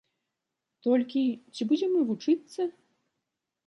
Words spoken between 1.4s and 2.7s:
ці будзем мы вучыцца?